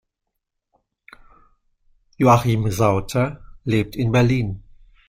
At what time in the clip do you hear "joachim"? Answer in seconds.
2.17-2.71